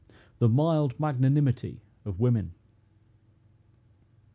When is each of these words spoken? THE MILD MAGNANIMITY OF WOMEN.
THE 0.39 0.49
MILD 0.49 0.99
MAGNANIMITY 0.99 1.79
OF 2.05 2.19
WOMEN. 2.19 2.55